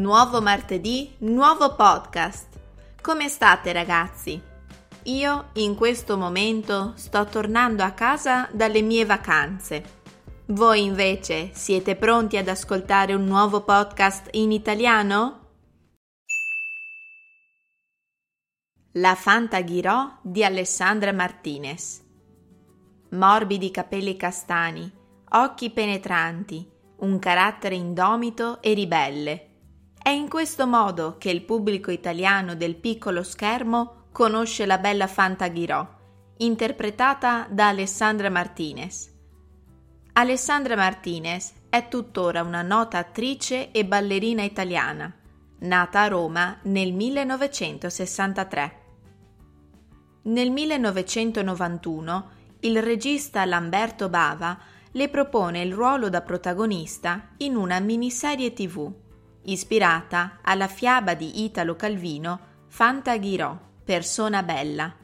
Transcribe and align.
Nuovo 0.00 0.40
martedì, 0.40 1.14
nuovo 1.18 1.74
podcast. 1.74 2.58
Come 3.02 3.28
state 3.28 3.70
ragazzi? 3.70 4.40
Io 5.02 5.50
in 5.56 5.74
questo 5.74 6.16
momento 6.16 6.94
sto 6.96 7.26
tornando 7.26 7.82
a 7.82 7.90
casa 7.90 8.48
dalle 8.50 8.80
mie 8.80 9.04
vacanze. 9.04 9.98
Voi 10.46 10.84
invece 10.84 11.50
siete 11.52 11.96
pronti 11.96 12.38
ad 12.38 12.48
ascoltare 12.48 13.12
un 13.12 13.26
nuovo 13.26 13.60
podcast 13.60 14.28
in 14.30 14.52
italiano? 14.52 15.48
La 18.92 19.14
Fantaghirò 19.14 20.16
di 20.22 20.42
Alessandra 20.42 21.12
Martinez. 21.12 22.02
Morbidi 23.10 23.70
capelli 23.70 24.16
castani, 24.16 24.90
occhi 25.32 25.68
penetranti, 25.68 26.66
un 27.00 27.18
carattere 27.18 27.74
indomito 27.74 28.62
e 28.62 28.72
ribelle 28.72 29.44
è 30.10 30.12
in 30.12 30.28
questo 30.28 30.66
modo 30.66 31.18
che 31.18 31.30
il 31.30 31.42
pubblico 31.42 31.92
italiano 31.92 32.56
del 32.56 32.74
piccolo 32.74 33.22
schermo 33.22 34.06
conosce 34.10 34.66
la 34.66 34.78
bella 34.78 35.06
Fantaghirò, 35.06 35.88
interpretata 36.38 37.46
da 37.48 37.68
Alessandra 37.68 38.28
Martinez. 38.28 39.08
Alessandra 40.14 40.74
Martinez 40.74 41.52
è 41.68 41.86
tuttora 41.86 42.42
una 42.42 42.62
nota 42.62 42.98
attrice 42.98 43.70
e 43.70 43.84
ballerina 43.84 44.42
italiana, 44.42 45.14
nata 45.60 46.00
a 46.00 46.08
Roma 46.08 46.58
nel 46.62 46.92
1963. 46.92 48.82
Nel 50.22 50.50
1991 50.50 52.30
il 52.62 52.82
regista 52.82 53.44
Lamberto 53.44 54.08
Bava 54.08 54.58
le 54.90 55.08
propone 55.08 55.62
il 55.62 55.72
ruolo 55.72 56.08
da 56.08 56.20
protagonista 56.20 57.28
in 57.36 57.54
una 57.54 57.78
miniserie 57.78 58.52
tv 58.52 58.92
ispirata 59.42 60.38
alla 60.42 60.68
fiaba 60.68 61.14
di 61.14 61.44
Italo 61.44 61.76
Calvino 61.76 62.48
Fantaghirò, 62.66 63.58
persona 63.84 64.42
bella. 64.42 64.94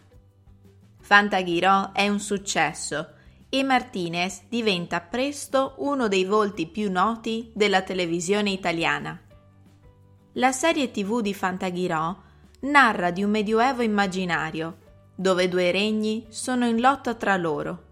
Fantaghirò 1.01 1.93
è 1.93 2.09
un 2.09 2.21
successo 2.21 3.11
e 3.49 3.63
Martinez 3.63 4.43
diventa 4.49 5.01
presto 5.01 5.75
uno 5.79 6.09
dei 6.09 6.25
volti 6.25 6.67
più 6.67 6.91
noti 6.91 7.51
della 7.55 7.83
televisione 7.83 8.51
italiana. 8.51 9.21
La 10.35 10.53
serie 10.53 10.91
tv 10.91 11.21
di 11.21 11.33
Fantaghirò 11.33 12.17
narra 12.61 13.11
di 13.11 13.23
un 13.23 13.31
medioevo 13.31 13.83
immaginario, 13.83 14.79
dove 15.15 15.49
due 15.49 15.71
regni 15.71 16.27
sono 16.29 16.67
in 16.67 16.81
lotta 16.81 17.15
tra 17.15 17.37
loro. 17.37 17.85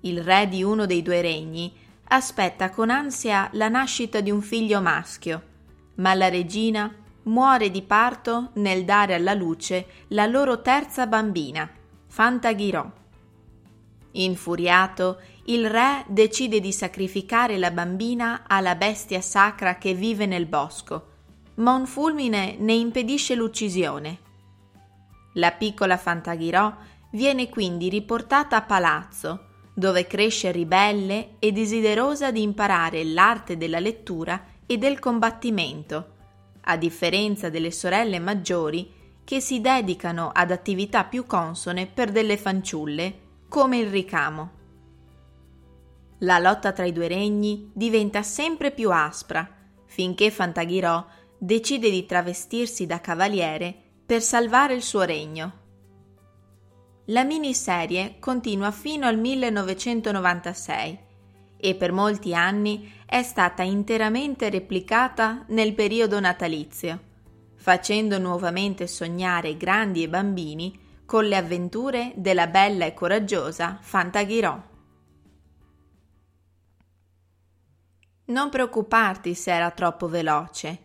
Il 0.00 0.22
re 0.22 0.46
di 0.48 0.62
uno 0.62 0.86
dei 0.86 1.02
due 1.02 1.20
regni 1.20 1.72
aspetta 2.08 2.70
con 2.70 2.90
ansia 2.90 3.48
la 3.52 3.68
nascita 3.68 4.20
di 4.20 4.30
un 4.30 4.40
figlio 4.40 4.80
maschio, 4.80 5.42
ma 5.96 6.14
la 6.14 6.28
regina 6.28 6.92
muore 7.24 7.70
di 7.70 7.82
parto 7.82 8.50
nel 8.54 8.84
dare 8.84 9.14
alla 9.14 9.34
luce 9.34 9.86
la 10.08 10.26
loro 10.26 10.62
terza 10.62 11.06
bambina, 11.06 11.68
Fantaghirò. 12.06 12.90
Infuriato, 14.12 15.20
il 15.44 15.68
re 15.68 16.04
decide 16.08 16.60
di 16.60 16.72
sacrificare 16.72 17.58
la 17.58 17.70
bambina 17.70 18.44
alla 18.46 18.74
bestia 18.74 19.20
sacra 19.20 19.76
che 19.76 19.94
vive 19.94 20.26
nel 20.26 20.46
bosco, 20.46 21.06
ma 21.56 21.74
un 21.74 21.86
fulmine 21.86 22.56
ne 22.58 22.72
impedisce 22.72 23.34
l'uccisione. 23.34 24.18
La 25.34 25.52
piccola 25.52 25.96
Fantaghirò 25.96 26.74
viene 27.10 27.48
quindi 27.48 27.88
riportata 27.88 28.56
a 28.56 28.62
palazzo, 28.62 29.47
dove 29.78 30.08
cresce 30.08 30.50
ribelle 30.50 31.36
e 31.38 31.52
desiderosa 31.52 32.32
di 32.32 32.42
imparare 32.42 33.04
l'arte 33.04 33.56
della 33.56 33.78
lettura 33.78 34.42
e 34.66 34.76
del 34.76 34.98
combattimento, 34.98 36.14
a 36.62 36.76
differenza 36.76 37.48
delle 37.48 37.70
sorelle 37.70 38.18
maggiori 38.18 38.90
che 39.22 39.38
si 39.38 39.60
dedicano 39.60 40.32
ad 40.34 40.50
attività 40.50 41.04
più 41.04 41.26
consone 41.26 41.86
per 41.86 42.10
delle 42.10 42.36
fanciulle, 42.36 43.20
come 43.48 43.78
il 43.78 43.88
ricamo. 43.88 44.50
La 46.22 46.40
lotta 46.40 46.72
tra 46.72 46.84
i 46.84 46.92
due 46.92 47.06
regni 47.06 47.70
diventa 47.72 48.24
sempre 48.24 48.72
più 48.72 48.90
aspra, 48.90 49.48
finché 49.84 50.32
Fantaghirò 50.32 51.06
decide 51.38 51.88
di 51.88 52.04
travestirsi 52.04 52.84
da 52.84 53.00
cavaliere 53.00 53.72
per 54.04 54.22
salvare 54.22 54.74
il 54.74 54.82
suo 54.82 55.02
regno. 55.02 55.66
La 57.10 57.24
miniserie 57.24 58.16
continua 58.18 58.70
fino 58.70 59.06
al 59.06 59.18
1996 59.18 60.98
e 61.56 61.74
per 61.74 61.90
molti 61.90 62.34
anni 62.34 62.92
è 63.06 63.22
stata 63.22 63.62
interamente 63.62 64.50
replicata 64.50 65.46
nel 65.48 65.72
periodo 65.72 66.20
natalizio, 66.20 67.00
facendo 67.54 68.18
nuovamente 68.18 68.86
sognare 68.86 69.56
grandi 69.56 70.02
e 70.02 70.08
bambini 70.10 70.78
con 71.06 71.24
le 71.24 71.36
avventure 71.36 72.12
della 72.14 72.46
bella 72.46 72.84
e 72.84 72.92
coraggiosa 72.92 73.78
Fantaghirò. 73.80 74.62
Non 78.26 78.50
preoccuparti 78.50 79.34
se 79.34 79.50
era 79.50 79.70
troppo 79.70 80.08
veloce. 80.08 80.78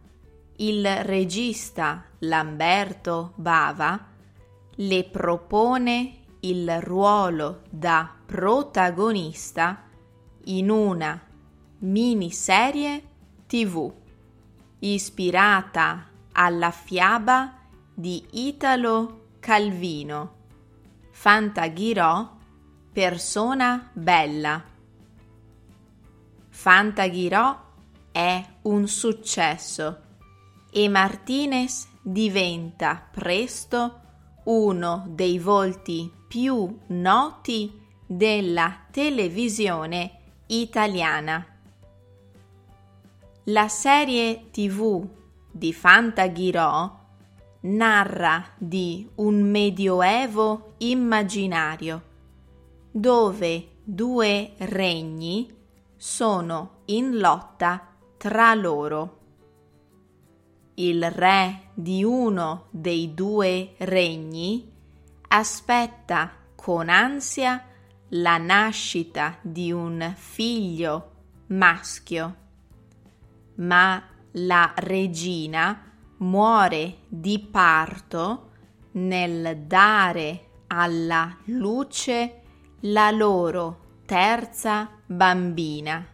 il 0.58 1.04
regista 1.04 2.06
Lamberto 2.20 3.34
Bava 3.36 4.08
le 4.76 5.04
propone 5.06 6.20
il 6.42 6.82
ruolo 6.82 7.62
da 7.70 8.14
protagonista 8.26 9.84
in 10.46 10.70
una 10.70 11.20
miniserie 11.80 13.04
TV 13.48 13.92
ispirata 14.80 16.08
alla 16.34 16.72
fiaba 16.72 17.58
di 17.94 18.24
Italo 18.32 19.24
Calvino, 19.40 20.34
Fantaghirò, 21.12 22.36
persona 22.92 23.90
bella. 23.94 24.64
Fantaghirò 26.50 27.64
è 28.12 28.46
un 28.64 28.88
successo 28.88 30.05
e 30.78 30.90
Martinez 30.90 31.88
diventa 32.02 33.02
presto 33.10 34.02
uno 34.44 35.06
dei 35.08 35.40
volti 35.40 36.12
più 36.28 36.80
noti 36.88 37.82
della 38.06 38.82
televisione 38.92 40.20
italiana. 40.48 41.48
La 43.46 43.70
serie 43.70 44.50
tv 44.52 45.08
di 45.50 45.72
Fantaghirò 45.72 47.00
narra 47.62 48.46
di 48.58 49.10
un 49.16 49.50
medioevo 49.50 50.74
immaginario 50.80 52.04
dove 52.92 53.78
due 53.82 54.56
regni 54.58 55.50
sono 55.96 56.82
in 56.88 57.18
lotta 57.18 57.94
tra 58.18 58.54
loro 58.54 59.24
il 60.76 61.10
re 61.12 61.70
di 61.74 62.04
uno 62.04 62.68
dei 62.70 63.14
due 63.14 63.74
regni 63.78 64.72
aspetta 65.30 66.32
con 66.56 66.90
ansia 66.90 67.64
la 68.10 68.38
nascita 68.38 69.38
di 69.42 69.72
un 69.72 70.14
figlio 70.16 71.12
maschio, 71.48 72.36
ma 73.56 74.02
la 74.32 74.74
regina 74.76 75.92
muore 76.18 76.98
di 77.08 77.40
parto 77.40 78.52
nel 78.94 79.58
dare 79.66 80.50
alla 80.68 81.38
luce 81.46 82.42
la 82.82 83.12
loro 83.12 84.00
terza 84.06 84.90
bambina, 85.06 86.06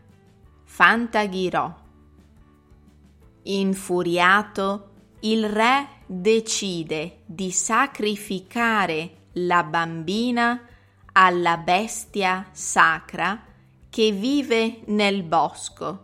Fantaghirò. 0.63 1.80
Infuriato, 3.43 4.89
il 5.21 5.49
re 5.49 5.87
decide 6.05 7.21
di 7.25 7.51
sacrificare 7.51 9.17
la 9.33 9.63
bambina 9.63 10.67
alla 11.13 11.57
bestia 11.57 12.47
sacra 12.51 13.43
che 13.89 14.11
vive 14.11 14.81
nel 14.85 15.23
bosco, 15.23 16.03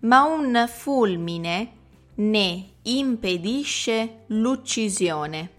ma 0.00 0.22
un 0.22 0.66
fulmine 0.68 1.72
ne 2.16 2.68
impedisce 2.82 4.24
l'uccisione. 4.28 5.50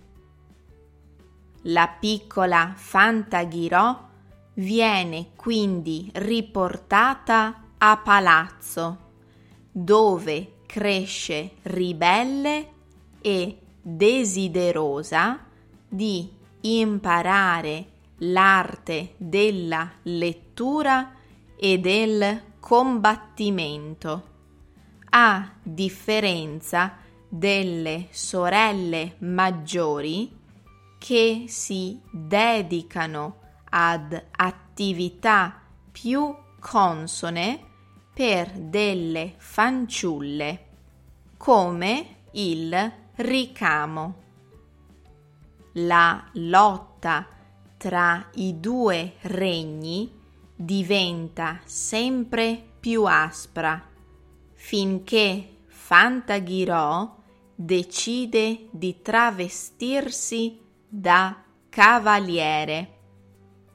La 1.64 1.88
piccola 1.88 2.74
Fantaghirò 2.76 4.10
viene 4.56 5.32
quindi 5.36 6.10
riportata 6.14 7.64
a 7.78 7.98
palazzo, 7.98 8.98
dove 9.72 10.61
cresce 10.72 11.56
ribelle 11.64 12.70
e 13.20 13.58
desiderosa 13.82 15.46
di 15.86 16.32
imparare 16.62 17.86
l'arte 18.20 19.16
della 19.18 19.92
lettura 20.04 21.14
e 21.58 21.78
del 21.78 22.42
combattimento, 22.62 24.30
a 25.10 25.52
differenza 25.62 27.00
delle 27.28 28.08
sorelle 28.12 29.16
maggiori 29.20 30.32
che 30.98 31.46
si 31.50 32.00
dedicano 32.10 33.40
ad 33.72 34.24
attività 34.38 35.64
più 35.92 36.34
consone 36.62 37.71
per 38.14 38.52
delle 38.52 39.36
fanciulle, 39.38 40.66
come 41.38 42.18
il 42.32 42.92
ricamo. 43.16 44.16
La 45.74 46.30
lotta 46.34 47.28
tra 47.78 48.30
i 48.36 48.60
due 48.60 49.14
regni 49.22 50.20
diventa 50.56 51.62
sempre 51.64 52.62
più 52.80 53.06
aspra 53.06 53.90
finché 54.54 55.58
Fantaghirò 55.66 57.18
decide 57.56 58.68
di 58.70 59.02
travestirsi 59.02 60.60
da 60.88 61.44
cavaliere 61.68 63.00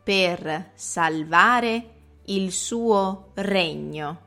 per 0.02 0.70
salvare 0.74 1.94
il 2.26 2.52
suo 2.52 3.32
regno. 3.34 4.25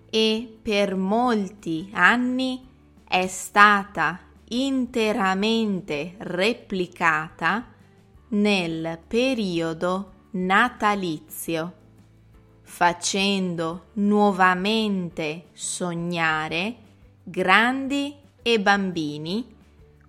e 0.09 0.59
per 0.63 0.95
molti 0.95 1.91
anni 1.93 2.65
è 3.09 3.27
stata 3.27 4.21
interamente 4.51 6.15
replicata 6.19 7.67
nel 8.29 9.01
periodo 9.09 10.13
natalizio, 10.31 11.73
facendo 12.61 13.87
nuovamente 13.95 15.47
sognare 15.55 16.77
grandi 17.25 18.15
e 18.41 18.61
bambini 18.61 19.59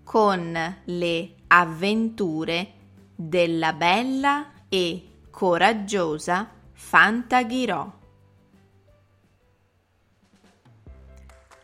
con 0.04 0.76
le 0.84 1.36
avventure 1.48 2.74
della 3.16 3.74
bella 3.74 4.52
e 4.70 5.10
coraggiosa 5.30 6.50
Fantaghirò. 6.72 8.02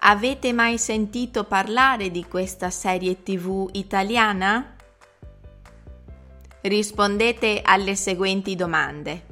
Avete 0.01 0.53
mai 0.53 0.77
sentito 0.77 1.43
parlare 1.43 2.09
di 2.09 2.25
questa 2.25 2.69
serie 2.69 3.21
tv 3.21 3.69
italiana? 3.73 4.75
Rispondete 6.61 7.61
alle 7.61 7.95
seguenti 7.95 8.55
domande. 8.55 9.25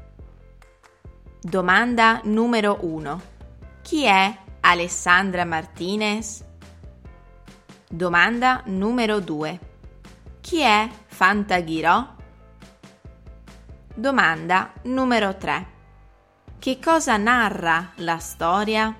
Domanda 1.41 2.19
numero 2.25 2.79
1. 2.81 3.21
Chi 3.81 4.03
è 4.03 4.37
Alessandra 4.59 5.45
Martinez? 5.45 6.43
Domanda 7.89 8.63
numero 8.65 9.21
2. 9.21 9.59
Chi 10.41 10.59
è 10.59 10.89
Fantaghirò? 11.05 12.15
Domanda 13.95 14.73
numero 14.83 15.37
3. 15.37 15.67
Che 16.59 16.79
cosa 16.83 17.15
narra 17.15 17.93
la 17.95 18.17
storia? 18.17 18.93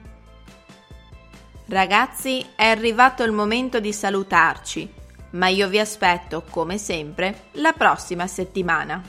Ragazzi, 1.66 2.46
è 2.56 2.64
arrivato 2.64 3.24
il 3.24 3.34
momento 3.34 3.82
di 3.82 3.92
salutarci, 3.92 4.94
ma 5.32 5.50
io 5.50 5.68
vi 5.68 5.80
aspetto, 5.80 6.46
come 6.50 6.78
sempre, 6.78 7.50
la 7.56 7.74
prossima 7.74 8.26
settimana. 8.26 9.02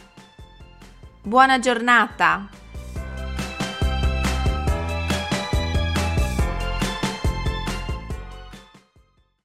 Buona 1.22 1.60
giornata! 1.60 2.48